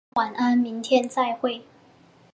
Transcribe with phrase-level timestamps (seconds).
[0.15, 1.61] 大家晚安，明天再会。